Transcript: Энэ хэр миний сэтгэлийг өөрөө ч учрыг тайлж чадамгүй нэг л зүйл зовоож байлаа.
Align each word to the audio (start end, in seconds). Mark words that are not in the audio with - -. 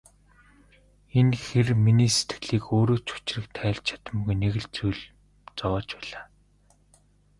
Энэ 1.19 1.35
хэр 1.45 1.67
миний 1.85 2.11
сэтгэлийг 2.15 2.65
өөрөө 2.75 2.99
ч 3.07 3.07
учрыг 3.15 3.45
тайлж 3.57 3.83
чадамгүй 3.87 4.35
нэг 4.41 4.53
л 4.61 4.67
зүйл 4.75 5.01
зовоож 5.57 5.89
байлаа. 5.97 6.23